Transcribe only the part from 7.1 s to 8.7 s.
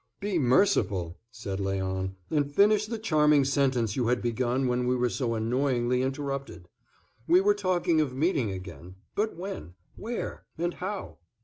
We were talking of meeting